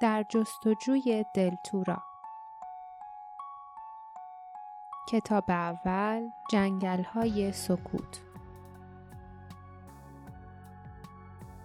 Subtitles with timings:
[0.00, 2.02] در جستجوی دلتورا.
[5.08, 8.20] کتاب اول جنگل های سکوت.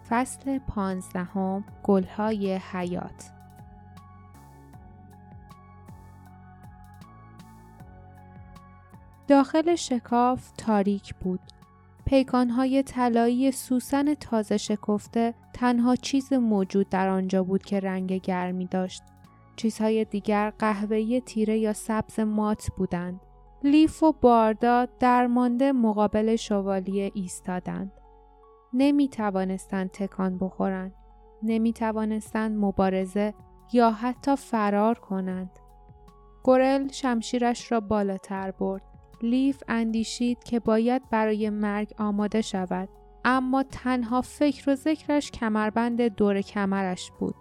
[0.09, 3.31] فصل پانزدهم گلهای حیات.
[9.27, 11.41] داخل شکاف تاریک بود.
[12.05, 19.03] پیکانهای طلایی سوسن تازه شکفته تنها چیز موجود در آنجا بود که رنگ گرمی داشت.
[19.55, 23.19] چیزهای دیگر قهوه‌ای تیره یا سبز مات بودند.
[23.63, 27.91] لیف و باردا درمانده مقابل شوالیه ایستادند.
[28.73, 30.93] نمی توانستند تکان بخورند.
[31.43, 33.33] نمی توانستند مبارزه
[33.73, 35.49] یا حتی فرار کنند.
[36.43, 38.94] گورل شمشیرش را بالاتر برد.
[39.21, 42.89] لیف اندیشید که باید برای مرگ آماده شود.
[43.25, 47.35] اما تنها فکر و ذکرش کمربند دور کمرش بود.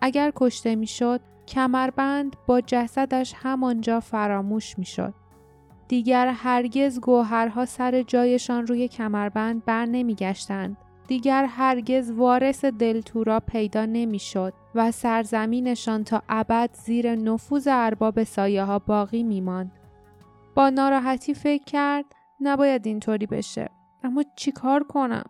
[0.00, 5.14] اگر کشته می‌شد کمربند با جسدش همانجا فراموش می‌شد.
[5.88, 10.76] دیگر هرگز گوهرها سر جایشان روی کمربند بر نمیگشتند.
[11.06, 18.78] دیگر هرگز وارث دلتورا پیدا نمی‌شد و سرزمینشان تا ابد زیر نفوذ ارباب سایه ها
[18.78, 19.72] باقی میماند.
[20.60, 22.04] با ناراحتی فکر کرد
[22.40, 23.68] نباید اینطوری بشه.
[24.02, 25.24] اما چیکار کنم؟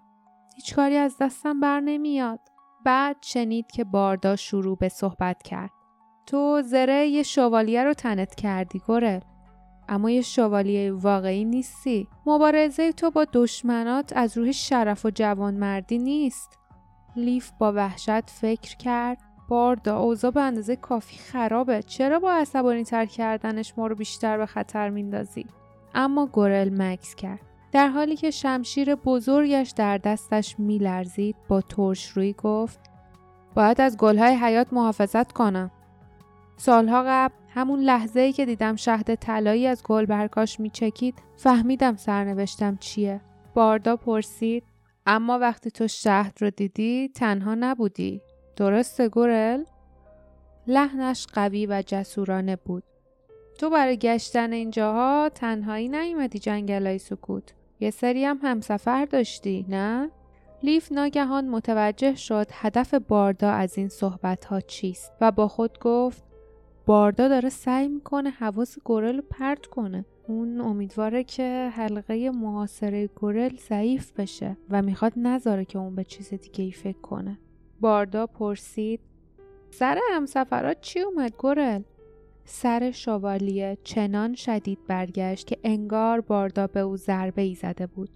[0.57, 2.41] هیچ کاری از دستم بر نمیاد.
[2.85, 5.71] بعد شنید که باردا شروع به صحبت کرد.
[6.27, 9.21] تو زره یه شوالیه رو تنت کردی گرل
[9.89, 12.09] اما یه شوالیه واقعی نیستی.
[12.27, 16.59] مبارزه تو با دشمنات از روح شرف و جوانمردی نیست.
[17.17, 19.19] لیف با وحشت فکر کرد.
[19.51, 21.83] باردا اوضاع به اندازه کافی خرابه.
[21.83, 25.47] چرا با عصبانی تر کردنش ما رو بیشتر به خطر میندازی؟
[25.95, 27.41] اما گورل مکس کرد.
[27.73, 32.81] در حالی که شمشیر بزرگش در دستش میلرزید با ترش روی گفت
[33.55, 35.71] باید از گلهای حیات محافظت کنم.
[36.57, 42.77] سالها قبل همون لحظه ای که دیدم شهد طلایی از گل برکاش میچکید فهمیدم سرنوشتم
[42.77, 43.21] چیه.
[43.55, 44.65] باردا پرسید
[45.07, 48.23] اما وقتی تو شهد رو دیدی تنها نبودی.
[48.61, 49.65] درسته گورل؟
[50.67, 52.83] لحنش قوی و جسورانه بود.
[53.59, 57.55] تو برای گشتن اینجاها تنهایی نیومدی جنگلای سکوت.
[57.81, 60.11] یه سری هم همسفر داشتی نه؟
[60.63, 66.25] لیف ناگهان متوجه شد هدف باردا از این صحبت ها چیست و با خود گفت
[66.87, 70.05] باردا داره سعی می‌کنه حواس گورل رو پرت کنه.
[70.29, 76.29] اون امیدواره که حلقه محاصره گورل ضعیف بشه و می‌خواد نذاره که اون به چیز
[76.35, 77.39] دیگه ای فکر کنه.
[77.81, 79.01] باردا پرسید
[79.71, 81.83] سر همسفرات چی اومد گرل؟
[82.45, 88.11] سر شوالیه چنان شدید برگشت که انگار باردا به او ضربه ای زده بود.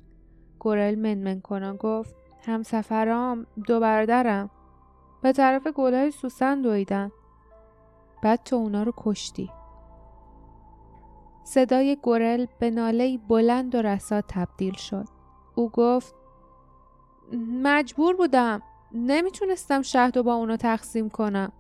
[0.61, 2.15] گرل منمن کنان گفت
[2.47, 4.51] همسفرام دو برادرم
[5.23, 7.13] به طرف گلهای سوسن دویدن.
[8.23, 9.51] بعد تو اونا رو کشتی.
[11.45, 15.09] صدای گرل به ناله بلند و رسا تبدیل شد.
[15.55, 16.15] او گفت
[17.63, 18.63] مجبور بودم
[18.95, 21.53] نمی‌تونستم شهد رو با اونا تقسیم کنم.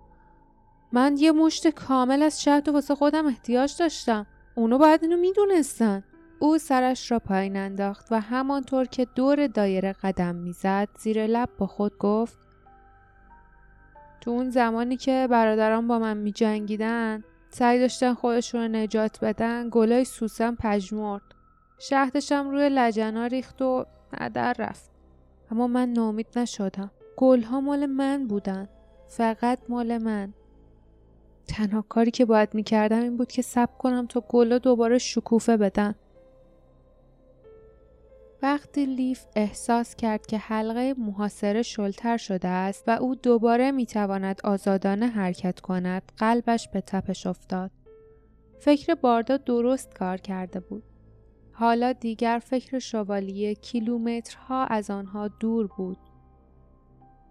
[0.93, 4.27] من یه مشت کامل از شهد و واسه خودم احتیاج داشتم.
[4.55, 6.05] اونو باید اینو می‌دونستن.
[6.39, 11.67] او سرش را پایین انداخت و همانطور که دور دایره قدم می‌زد زیر لب با
[11.67, 12.39] خود گفت
[14.21, 20.05] تو اون زمانی که برادران با من میجنگیدن سعی داشتن خودشون رو نجات بدن گلای
[20.05, 21.23] سوسن پژمرد.
[21.79, 23.87] شهدشم روی لجنا ریخت و
[24.19, 24.91] هدر رفت.
[25.51, 26.91] اما من نامید نشدم.
[27.17, 28.69] گلها مال من بودن.
[29.09, 30.33] فقط مال من.
[31.49, 35.95] تنها کاری که باید می‌کردم این بود که سب کنم تا گلا دوباره شکوفه بدن.
[38.43, 45.07] وقتی لیف احساس کرد که حلقه محاصره شلتر شده است و او دوباره می‌تواند آزادانه
[45.07, 47.71] حرکت کند قلبش به تپش افتاد.
[48.59, 50.83] فکر باردا درست کار کرده بود.
[51.53, 55.99] حالا دیگر فکر شوالیه کیلومترها از آنها دور بود.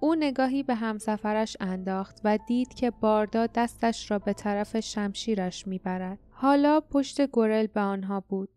[0.04, 6.20] او نگاهی به همسفرش انداخت و دید که باردا دستش را به طرف شمشیرش می‌برد.
[6.30, 8.50] حالا پشت گرل به آنها بود.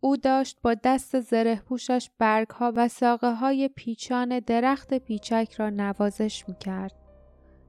[0.00, 6.44] او داشت با دست زره پوشش برگها و ساقه های پیچان درخت پیچک را نوازش
[6.48, 6.94] می‌کرد.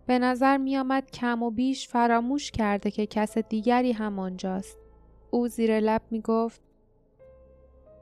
[0.06, 4.78] به نظر می آمد کم و بیش فراموش کرده که کس دیگری هم آنجاست.
[5.32, 6.62] او زیر لب می گفت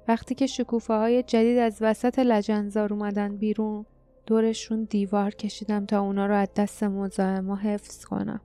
[0.07, 3.85] وقتی که شکوفه های جدید از وسط لجنزار اومدن بیرون
[4.25, 8.41] دورشون دیوار کشیدم تا اونا رو از دست مزاحما حفظ کنم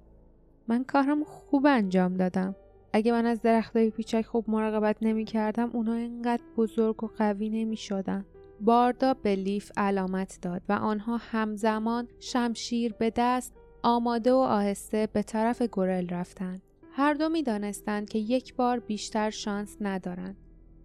[0.68, 2.54] من کارم خوب انجام دادم
[2.92, 7.76] اگه من از درختای پیچک خوب مراقبت نمی کردم اونا اینقدر بزرگ و قوی نمی
[7.76, 8.24] شدن.
[8.60, 15.22] باردا به لیف علامت داد و آنها همزمان شمشیر به دست آماده و آهسته به
[15.22, 16.62] طرف گورل رفتند.
[16.92, 20.36] هر دو می دانستند که یک بار بیشتر شانس ندارند.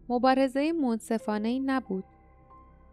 [0.09, 2.03] مبارزه منصفانه ای نبود.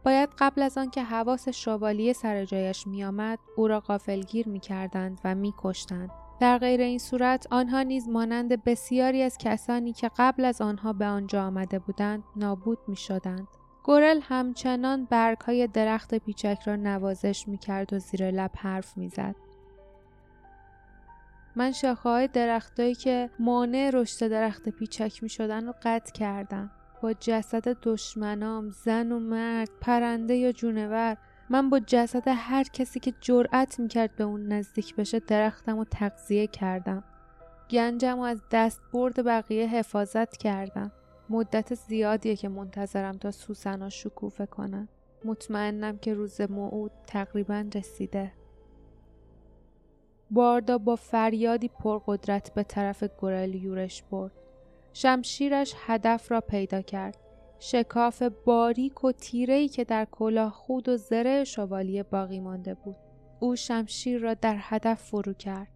[0.04, 5.20] باید قبل از آنکه حواس شوالیه سر جایش می آمد او را غافلگیر می کردند
[5.24, 6.10] و می کشتند.
[6.40, 11.06] در غیر این صورت آنها نیز مانند بسیاری از کسانی که قبل از آنها به
[11.06, 13.48] آنجا آمده بودند نابود می شدند.
[13.84, 19.08] گورل همچنان برگ های درخت پیچک را نوازش می کرد و زیر لب حرف می
[19.08, 19.36] زد.
[21.56, 26.70] من شاخه های درختایی که مانع رشد درخت پیچک می شدن رو قطع کردم.
[27.02, 31.16] با جسد دشمنام، زن و مرد، پرنده یا جونور
[31.50, 36.46] من با جسد هر کسی که جرأت می‌کرد به اون نزدیک بشه درختم و تقضیه
[36.46, 37.04] کردم.
[37.70, 40.92] گنجم و از دست برد بقیه حفاظت کردم.
[41.30, 44.88] مدت زیادیه که منتظرم تا سوسنا شکوفه کنن.
[45.24, 48.32] مطمئنم که روز موعود تقریبا رسیده.
[50.30, 54.41] باردا با فریادی پرقدرت به طرف گورل یورش برد.
[54.92, 57.16] شمشیرش هدف را پیدا کرد.
[57.58, 62.96] شکاف باریک و تیرهی که در کلاه خود و زره شوالیه باقی مانده بود.
[63.40, 65.68] او شمشیر را در هدف فرو کرد.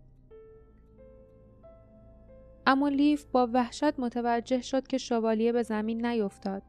[2.67, 6.63] اما لیف با وحشت متوجه شد که شوالیه به زمین نیفتاد.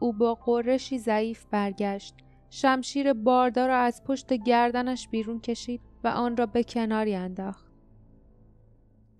[0.00, 2.14] او با قرشی ضعیف برگشت.
[2.50, 7.71] شمشیر باردار را از پشت گردنش بیرون کشید و آن را به کناری انداخت.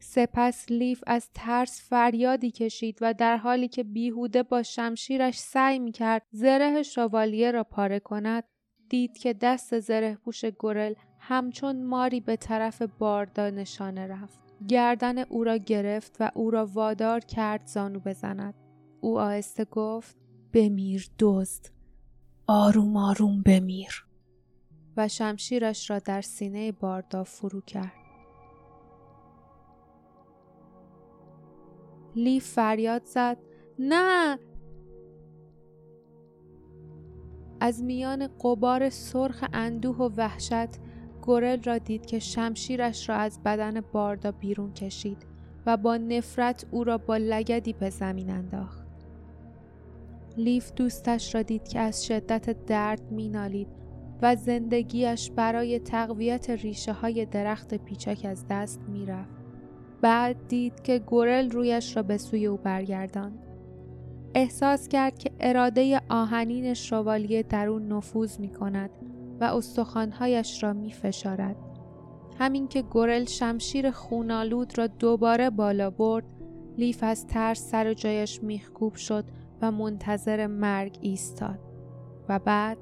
[0.02, 5.92] سپس لیف از ترس فریادی کشید و در حالی که بیهوده با شمشیرش سعی می
[5.92, 8.44] کرد زره شوالیه را پاره کند
[8.88, 14.40] دید که دست زره پوش گرل همچون ماری به طرف باردا نشانه رفت.
[14.68, 18.54] گردن او را گرفت و او را وادار کرد زانو بزند.
[19.00, 20.16] او آهسته گفت
[20.52, 21.66] بمیر دزد.
[22.46, 24.06] آروم آروم بمیر.
[24.96, 28.01] و شمشیرش را در سینه باردا فرو کرد.
[32.16, 33.36] لیف فریاد زد
[33.78, 34.38] نه
[37.60, 40.68] از میان قبار سرخ اندوه و وحشت
[41.22, 45.26] گورل را دید که شمشیرش را از بدن باردا بیرون کشید
[45.66, 48.86] و با نفرت او را با لگدی به زمین انداخت.
[50.36, 53.68] لیف دوستش را دید که از شدت درد مینالید
[54.22, 59.41] و زندگیش برای تقویت ریشه های درخت پیچک از دست می‌رفت.
[60.02, 63.38] بعد دید که گورل رویش را به سوی او برگرداند.
[64.34, 68.90] احساس کرد که اراده آهنین شوالیه در او نفوذ می کند
[69.40, 71.56] و استخوانهایش را می فشارد.
[72.38, 76.24] همین که گورل شمشیر خونالود را دوباره بالا برد
[76.78, 79.24] لیف از ترس سر جایش میخکوب شد
[79.62, 81.58] و منتظر مرگ ایستاد
[82.28, 82.78] و بعد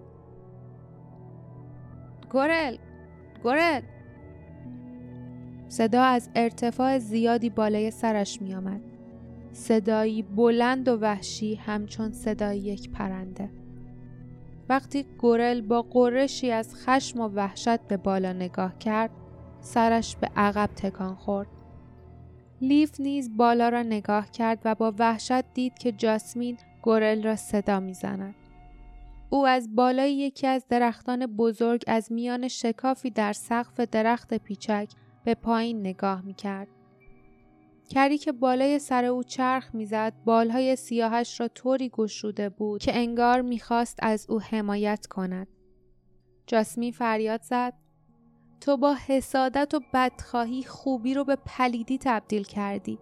[2.33, 2.77] گورل
[3.43, 3.81] گورل
[5.71, 8.81] صدا از ارتفاع زیادی بالای سرش می آمد.
[9.53, 13.51] صدایی بلند و وحشی همچون صدای یک پرنده.
[14.69, 19.11] وقتی گورل با قرشی از خشم و وحشت به بالا نگاه کرد
[19.61, 21.49] سرش به عقب تکان خورد.
[22.61, 27.81] لیف نیز بالا را نگاه کرد و با وحشت دید که جاسمین گورل را صدا
[27.81, 28.35] می‌زند.
[29.31, 34.89] او از بالای یکی از درختان بزرگ از میان شکافی در سقف درخت پیچک
[35.25, 36.69] به پایین نگاه می کرد.
[37.89, 43.43] کری که بالای سر او چرخ می‌زد بالهای سیاهش را طوری گشوده بود که انگار
[43.43, 45.49] می‌خواست از او حمایت کند.
[46.47, 47.75] جاسمین فریاد زد
[48.61, 52.99] تو با حسادت و بدخواهی خوبی رو به پلیدی تبدیل کردی.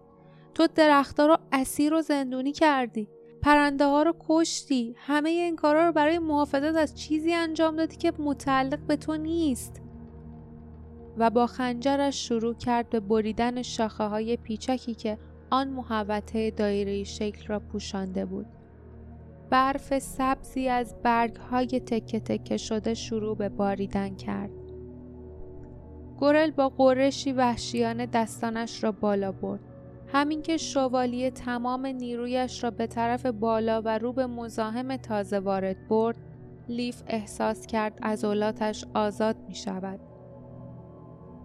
[0.53, 3.07] تو درختها رو اسیر و زندونی کردی.
[3.41, 4.95] پرنده ها رو کشتی.
[4.97, 9.81] همه این کارا رو برای محافظت از چیزی انجام دادی که متعلق به تو نیست.
[11.19, 15.17] و با خنجرش شروع کرد به بریدن شاخه های پیچکی که
[15.49, 18.45] آن محوطه دایره شکل را پوشانده بود.
[19.49, 24.51] برف سبزی از برگ های تکه تکه شده شروع به باریدن کرد.
[26.19, 29.59] گورل با قرشی وحشیانه دستانش را بالا برد.
[30.13, 35.87] همین که شوالیه تمام نیرویش را به طرف بالا و رو به مزاحم تازه وارد
[35.87, 36.17] برد،
[36.69, 40.08] لیف احساس کرد عضلاتش آزاد می شود.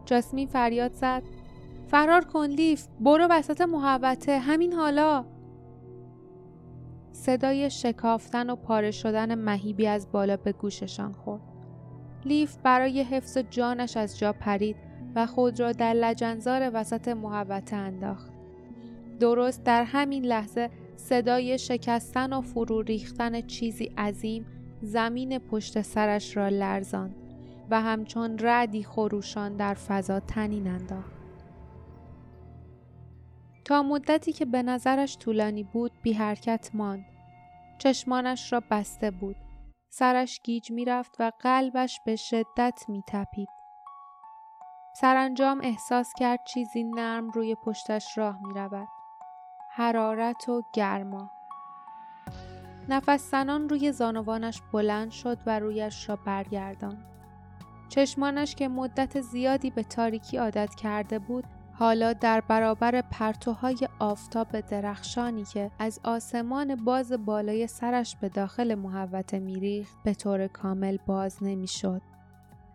[0.04, 1.22] جاسمین فریاد زد.
[1.86, 4.38] فرار کن لیف برو وسط محوطه.
[4.38, 5.24] همین حالا.
[7.12, 11.42] صدای شکافتن و پاره شدن مهیبی از بالا به گوششان خورد.
[12.24, 14.76] لیف برای حفظ جانش از جا پرید
[15.14, 18.32] و خود را در لجنزار وسط محوطه انداخت.
[19.20, 24.46] درست در همین لحظه صدای شکستن و فرو ریختن چیزی عظیم
[24.82, 27.23] زمین پشت سرش را لرزاند.
[27.70, 31.14] و همچون ردی خروشان در فضا تنین انداخت.
[33.64, 37.04] تا مدتی که به نظرش طولانی بود بی حرکت ماند.
[37.78, 39.36] چشمانش را بسته بود.
[39.90, 43.48] سرش گیج می‌رفت و قلبش به شدت می تپید.
[44.96, 48.88] سرانجام احساس کرد چیزی نرم روی پشتش راه می رود.
[49.70, 51.30] حرارت و گرما.
[52.88, 57.13] نفس زنان روی زانوانش بلند شد و رویش را برگردان.
[57.94, 65.44] چشمانش که مدت زیادی به تاریکی عادت کرده بود حالا در برابر پرتوهای آفتاب درخشانی
[65.44, 72.02] که از آسمان باز بالای سرش به داخل محوطه میریخت به طور کامل باز نمی‌شد.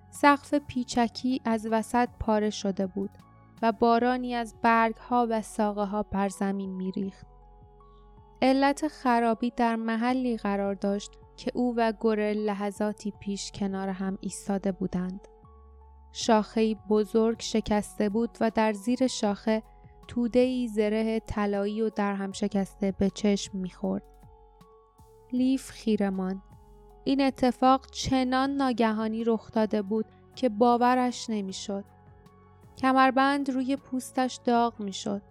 [0.10, 3.12] سقف پیچکی از وسط پاره شده بود
[3.62, 7.26] و بارانی از برگها و ساقه ها بر زمین میریخت.
[8.42, 14.72] علت خرابی در محلی قرار داشت که او و گرل لحظاتی پیش کنار هم ایستاده
[14.72, 15.28] بودند.
[16.12, 19.64] شاخه بزرگ شکسته بود و در زیر شاخه
[20.08, 24.04] توده ای زره طلایی و در هم شکسته به چشم می‌خورد.
[25.34, 26.42] لیف خیرمان
[27.04, 30.06] این اتفاق چنان ناگهانی رخ داده بود
[30.36, 31.86] که باورش نمی‌شد.
[32.78, 35.22] کمربند روی پوستش داغ می‌شد.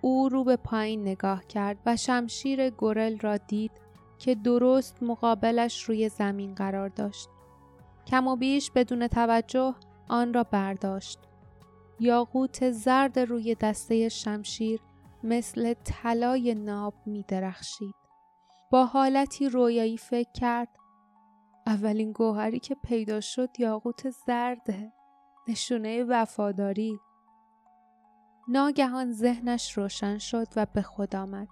[0.00, 3.85] او رو به پایین نگاه کرد و شمشیر گرل را دید
[4.18, 7.28] که درست مقابلش روی زمین قرار داشت.
[8.06, 9.74] کم و بیش بدون توجه
[10.08, 11.18] آن را برداشت.
[12.00, 14.80] یاقوت زرد روی دسته شمشیر
[15.22, 17.94] مثل طلای ناب می درخشید.
[18.70, 20.68] با حالتی رویایی فکر کرد
[21.66, 24.92] اولین گوهری که پیدا شد یاقوت زرده.
[25.48, 26.98] نشونه وفاداری.
[28.48, 31.48] ناگهان ذهنش روشن شد و به خود آمد.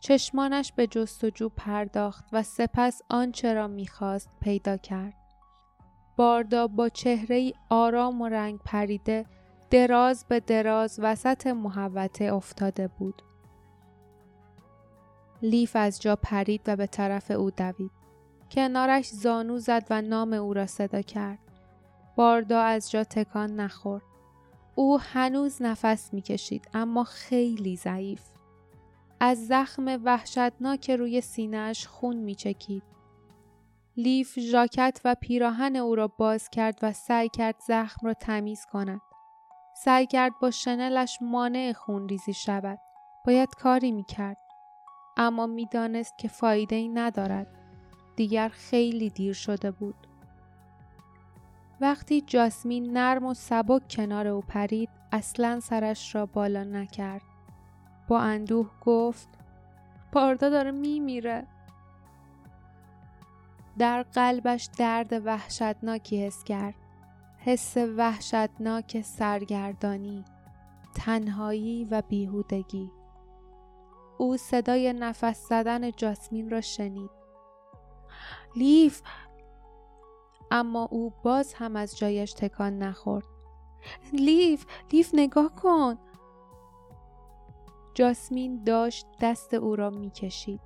[0.00, 5.14] چشمانش به جستجو پرداخت و سپس آنچه را می‌خواست پیدا کرد.
[6.16, 9.26] باردا با چهره آرام و رنگ پریده
[9.70, 13.22] دراز به دراز وسط محوطه افتاده بود.
[15.42, 17.90] لیف از جا پرید و به طرف او دوید.
[18.50, 21.38] کنارش زانو زد و نام او را صدا کرد.
[22.16, 24.02] باردا از جا تکان نخورد.
[24.74, 28.22] او هنوز نفس می‌کشید اما خیلی ضعیف.
[29.20, 32.82] از زخم وحشتناک روی سینهش خون میچکید.
[33.96, 39.00] لیف ژاکت و پیراهن او را باز کرد و سعی کرد زخم را تمیز کند.
[39.76, 42.78] سعی کرد با شنلش مانع خون ریزی شود.
[43.26, 44.36] باید کاری می‌کرد.
[45.16, 47.46] اما می‌دانست که فایده ای ندارد.
[48.16, 50.06] دیگر خیلی دیر شده بود.
[51.80, 57.22] وقتی جاسمین نرم و سبک کنار او پرید اصلا سرش را بالا نکرد.
[58.08, 59.28] با اندوه گفت
[60.12, 61.46] پاردا داره میمیره.
[63.78, 66.74] در قلبش درد وحشتناکی حس کرد.
[67.38, 70.24] حس وحشتناک سرگردانی،
[70.94, 72.90] تنهایی و بیهودگی.
[74.18, 77.10] او صدای نفس زدن جاسمین را شنید.
[78.56, 79.02] لیف
[80.50, 83.26] اما او باز هم از جایش تکان نخورد.
[84.12, 85.98] لیف لیف نگاه کن
[87.98, 90.60] جاسمین داشت دست او را می‌کشید.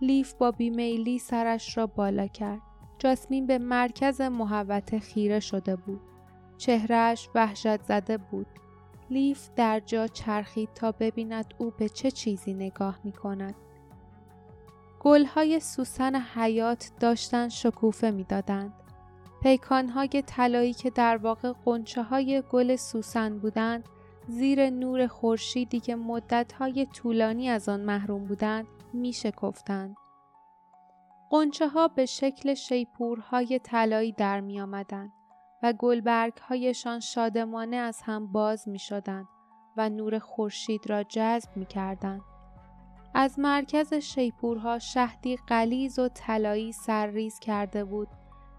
[0.00, 2.60] لیف با بیمیلی سرش را بالا کرد.
[2.98, 6.00] جاسمین به مرکز محوطه خیره شده بود.
[6.56, 8.46] چهرهش وحشت زده بود.
[9.10, 13.54] لیف در جا چرخید تا ببیند او به چه چیزی نگاه می کند.
[15.00, 18.72] گلهای سوسن حیات داشتن شکوفه می‌دادند.
[19.42, 23.88] پیکانهای طلایی که در واقع قنچه های گل سوسن بودند
[24.28, 29.96] زیر نور خورشیدی که مدتهای طولانی از آن محروم بودند می شکفتند.
[31.30, 35.12] قنچه ها به شکل شیپورهای طلایی در می آمدند
[35.62, 39.28] و گلبرگ هایشان شادمانه از هم باز می شدند
[39.76, 42.22] و نور خورشید را جذب می کردند.
[43.14, 48.08] از مرکز شیپورها شهدی قلیز و طلایی سرریز کرده بود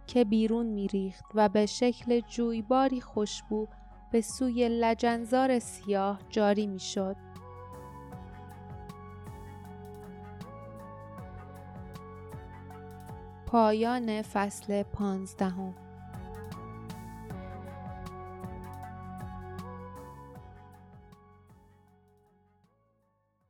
[0.08, 3.68] که بیرون میریخت و به شکل جویباری خوشبو
[4.16, 7.16] به سوی لجنزار سیاه جاری می‌شد.
[13.46, 15.74] پایان فصل پانزدهم